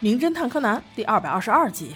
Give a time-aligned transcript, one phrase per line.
[0.00, 1.90] 名侦探柯南》第二百二十二集，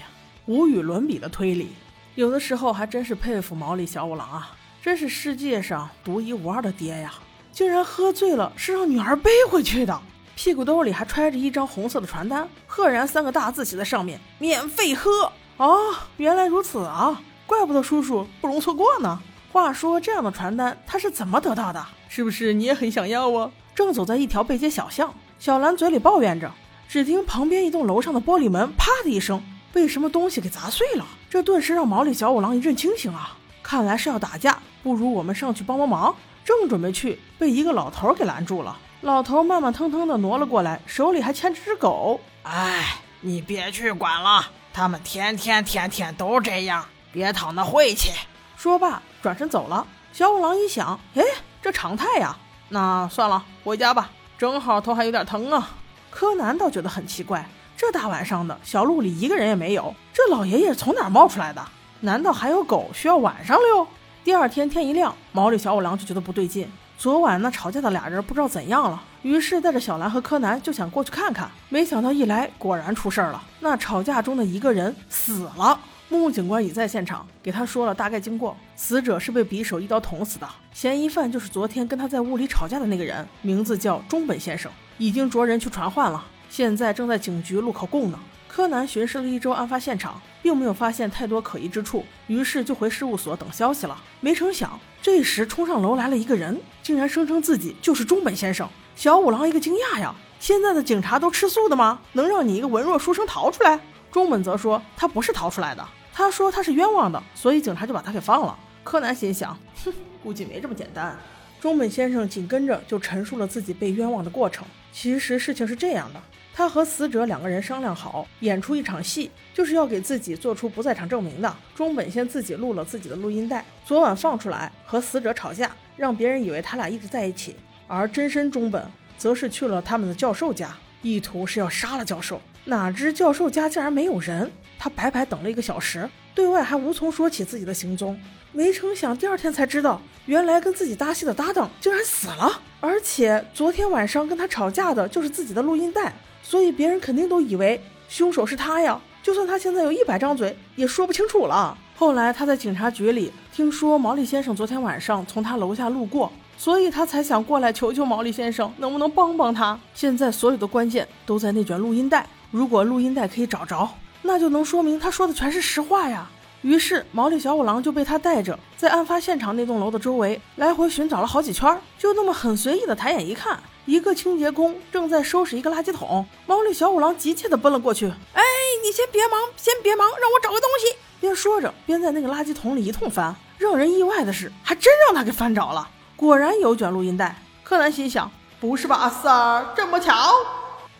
[0.46, 1.68] 无与伦比的推理。
[2.16, 7.14] 有的时候还真是佩服毛利小五郎啊，真是世界上独一无二的爹呀！
[7.52, 10.02] 竟然喝醉了是让女儿背回去的，
[10.34, 15.30] 屁股兜里还揣着一张红色的传单，赫然三个大字写在上面：免费喝。
[15.58, 19.20] 哦，原来如此啊，怪不得叔叔不容错过呢。
[19.52, 21.86] 话说这样的传单他是怎么得到的？
[22.08, 23.48] 是不是你也很想要啊？
[23.76, 25.14] 正走在一条背街小巷。
[25.38, 26.52] 小兰嘴里抱怨着，
[26.92, 29.42] 只听旁边一栋楼上的玻璃门“啪”的一声，
[29.72, 31.06] 被什么东西给砸碎了。
[31.30, 33.34] 这顿时让毛利小五郎一阵清醒啊！
[33.62, 36.14] 看来是要打架，不如我们上去帮帮忙。
[36.44, 38.78] 正准备去，被一个老头给拦住了。
[39.00, 42.20] 老头慢慢腾腾地挪了过来，手里还牵着只狗。
[42.42, 48.12] 哎，你别去管了，他们天天天天都这样，别讨那晦气。
[48.54, 49.86] 说罢，转身走了。
[50.12, 51.22] 小五郎一想，哎，
[51.62, 52.36] 这常态呀，
[52.68, 54.10] 那算了，回家吧。
[54.36, 55.70] 正好头还有点疼啊！
[56.12, 61.64] 柯南倒觉得很奇怪，这大晚上的小路里一个人也没有，这老爷爷从哪儿冒出来的？
[62.00, 63.86] 难道还有狗需要晚上遛？
[64.22, 71.50] 第二天天一亮，毛利小五郎就觉得不对劲，昨晚那吵架的俩人不知道怎样了，于是带着小兰和柯南就想过去看看。
[71.70, 75.80] 没想到一来，果然出事儿了，那吵架中的一个人死了。
[76.08, 78.54] 木木警官已在现场，给他说了大概经过。
[78.76, 88.18] 死者是被匕首一刀捅死的，嫌疑犯就是昨天跟他在屋里吵架的那个人，名字叫中本先生，已经着人去传唤了，现在正在警局录口供呢。
[88.48, 93.96] 柯南巡视了一周案发现场，并没有发现太多可疑之处，于是就回事务所等消息了。
[94.20, 98.68] 没成想，这时冲上楼来了一个人，竟然声称自己就是中本先生。
[98.94, 102.00] 小五郎一个惊讶呀，现在的警察都吃素的吗？
[102.12, 103.80] 能让你一个文弱书生逃出来？
[104.10, 105.82] 中本则说他不是逃出来的。
[106.12, 108.54] 他说他是冤枉的，所以警察就把他给放了。
[108.84, 109.90] 柯南心想，哼，
[110.22, 111.18] 估计没这么简单。
[111.58, 114.66] 中本先生紧跟着就陈述了自己被冤枉的过程。
[114.92, 116.22] 其实事情是这样的，
[116.54, 121.56] 他和死者两个人商量好，演出一场戏，就是要给自己做出不在场证明的。
[121.74, 127.56] 中本先自己录了自己的录音带，昨晚放出来和死者吵架，让别人以为他俩一直在一起。
[127.88, 128.86] 而真身中本
[129.18, 132.40] 则是去了他们的教授家，意图是要杀了教授。
[132.64, 134.50] 哪知教授家竟然没有人。
[134.78, 138.18] 他白白等了一个小时，对外还无从说起自己的行踪。
[138.50, 149.00] 没成想，第二天才知道，原来跟自己搭戏的搭档竟然死了，而且昨天晚上跟他吵架的就是自己的录音带，所以别人肯定都以为凶手是他呀。
[149.22, 151.78] 就算他现在有一百张嘴，也说不清楚了。
[152.02, 159.78] 后来他在警察局里听说毛利先生昨天晚上从他楼下路过，所以他才想过来求求毛利先生能不能帮帮他。
[159.94, 163.88] 现在所有的关键都在那卷录音带，如果录音带可以找着。
[164.22, 166.28] 那就能说明他说的全是实话呀。
[166.62, 176.26] 于是毛利小五郎就被他带着，在案发现场那栋楼的周围来回寻找了好几圈，就那么很随意的抬眼一看，一个清洁工正在收拾一个垃圾桶。
[176.46, 178.42] 毛利小五郎急切的奔了过去，哎，
[178.84, 180.98] 你先别忙，先别忙，让我找个东西。
[181.22, 183.32] 边说着边在那个垃圾桶里一通翻。
[183.56, 187.36] 让人意外的是，还真让他给翻着了，果然有卷录音带。
[187.62, 188.28] 柯南心想，
[188.60, 190.32] 不是吧，阿 Sir，这么巧？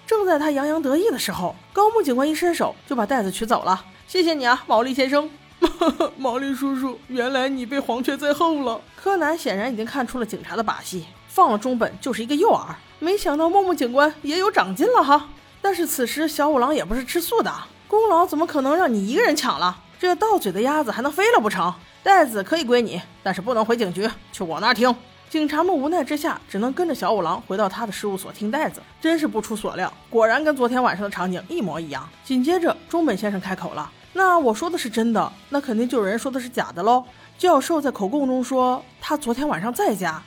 [0.07, 3.85] 正在他洋洋得意的时候，高木警官一伸手就把袋子取走了。
[4.07, 5.29] 谢谢你啊，毛利先生。
[6.17, 8.81] 毛利叔叔，原来你被黄雀在后了。
[8.95, 12.67] 柯南显然已经看出了警察的把戏，放了中本就是一个诱饵。
[13.01, 15.31] 没想到木木警官也有长进了哈。
[15.61, 17.53] 但是此时小五郎也不是吃素的，
[17.89, 19.79] 功劳怎么可能让你一个人抢了？
[20.03, 21.73] 这到嘴的鸭子还能飞了不成？
[22.03, 24.93] 袋子可以归你，但是不能回警局，去我那儿听。
[25.31, 28.83] 警察们无奈之下，只能跟着小五郎回到他的事务所听袋子。
[29.01, 32.09] 真是不出所料，果然跟昨天晚上的场景一模一样。
[32.25, 37.05] 紧接着，中本先生开口了：“那我说的是真的，那肯定就有人说的是假的喽。”
[37.39, 40.21] 教授在口供中说他昨天晚上在家，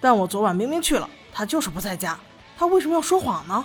[0.00, 2.18] 但我昨晚明明去了，他就是不在家。
[2.56, 3.62] 他为什么要说谎呢？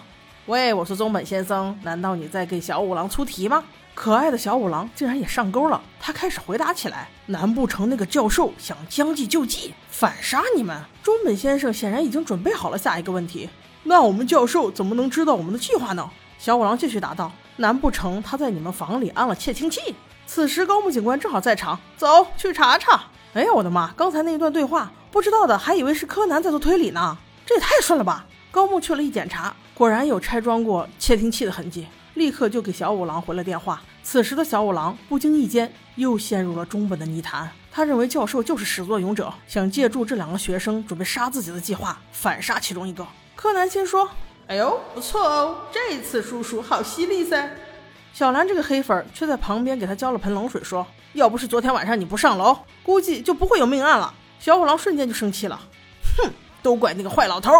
[0.47, 3.63] 喂，我是中本先生，难道你在给小五郎出题吗？
[3.95, 7.07] 可爱的小五郎竟然也上钩了，他开始回答起来。
[7.27, 10.83] 难不成那个教授想将计就计，反杀你们？
[11.01, 13.49] 中本先生显然已经准备好了下一个问题。
[13.83, 16.09] 那我们教授怎么能知道我们的计划呢？
[16.37, 19.79] 小五郎继续答道：难不成他在你们房里安了窃听器？
[20.25, 23.03] 此时高木警官正好在场，走去查查。
[23.33, 23.93] 哎呀，我的妈！
[23.95, 27.17] 刚才那一段对话，不知道的还以为是柯南在做推理呢。
[27.45, 28.25] 这也太顺了吧！
[28.51, 31.87] 高木去了一检查，果然有拆装过窃听器的痕迹。
[32.13, 33.81] 立刻就给小五郎回了电话。
[34.01, 37.49] 此时的小五郎不经意间又陷入了中本的泥潭。
[37.71, 43.05] 他认为教授就是始作俑者，想借助这两个学生准备杀自己的计划，反杀其中一个。
[43.35, 44.07] 柯南心说
[44.47, 47.49] ：“哎呦，不错哦，这次叔叔好犀利噻。”
[48.13, 55.59] 小兰这个黑粉却在旁边给他浇了盆冷水，说：“要不是昨天晚上你不上楼，估计就不会有命案了。”小五郎瞬间就生气了
[56.17, 56.31] ：“哼，
[56.61, 57.51] 都怪那个坏老头！”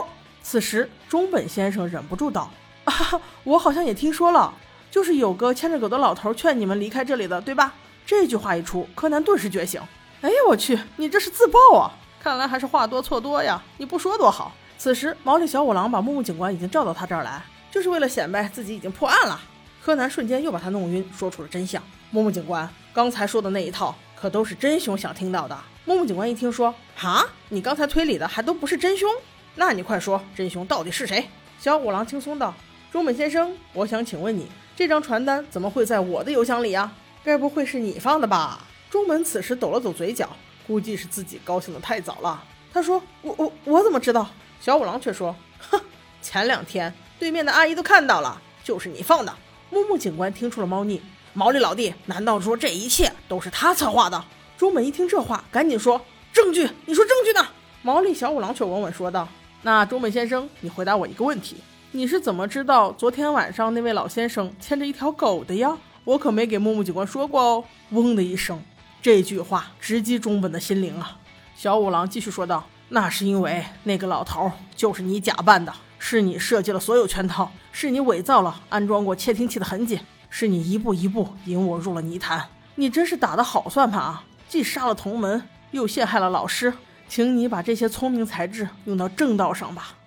[0.44, 2.52] 此时中本先生忍不住道。
[2.86, 4.54] 啊， 我好像也听说了，
[4.92, 7.74] 就是有个牵着狗的老头劝你们离开这里的，对吧？
[8.06, 9.82] 这句话一出，柯南顿时觉醒。
[10.22, 11.92] 哎呀，我去，你这是自爆啊！
[12.22, 13.62] 看来还是话多错多呀。
[13.78, 14.54] 你不说多好。
[14.78, 17.42] 此时，毛利小五郎把木木警官已经叫到他这儿来，
[17.72, 19.40] 就是为了显摆自己已经破案了。
[19.82, 21.82] 柯南瞬间又把他弄晕，说出了真相。
[22.12, 25.58] 木木警官刚才说的那一套，可都是真凶想听到的。
[25.86, 29.10] 木木警官一听说，哈，你刚才推理的还都不是真凶？
[29.56, 31.30] 那你快说，真凶到底是谁？
[31.60, 32.54] 小五郎轻松道
[32.94, 34.46] ：“中本先生，我想请问你。”
[34.78, 36.92] 这张传单怎么会在我的邮箱里呀？
[37.24, 38.68] 该不会是你放的吧？
[38.92, 40.30] 中本此时抖了抖嘴角，
[40.68, 42.44] 估计是自己高兴的太早了。
[42.72, 44.30] 他说：“我我我怎么知道？”
[44.62, 45.36] 小五郎却说
[45.72, 45.82] ：“哼，
[46.22, 49.36] 前两天对面的阿姨都看到了，就是你放的。”
[49.72, 51.02] 木木警官听出了猫腻，
[51.34, 54.24] 毛利老弟，难道说这一切都是他策划的？
[54.56, 56.00] 中本一听这话，赶紧说
[56.32, 56.70] ：“证据？
[56.86, 57.48] 你说证据呢？”
[57.82, 59.28] 毛利小五郎却稳稳说道
[59.64, 61.58] ：“那中本先生，你回答我一个问题。”
[61.96, 65.78] 你是怎么知道昨天晚上那位老先生牵着一条狗的呀？
[66.04, 67.64] 我可没给木木警官说过哦。
[67.92, 68.60] 嗡的一声，
[69.00, 71.20] 这句话直击中本的心灵啊！
[71.56, 80.00] 小五郎继续说道：“那是因为那个老头就是你假扮的，是你设计了所有圈套，是你伪造了安装过窃听器的痕迹，
[80.32, 82.50] 是你一步一步引我入了泥潭。
[82.74, 84.24] 你真是打得好算盘啊！
[84.50, 86.74] 既杀了同门，又陷害了老师，
[87.08, 89.98] 请你把这些聪明才智用到正道上吧。”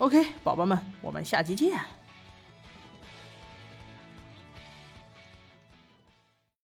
[0.00, 1.78] OK，宝宝们，我们下期见。